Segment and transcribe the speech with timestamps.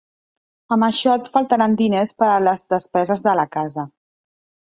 [0.75, 3.85] Amb això et faltaran diners per a les despeses de la casa.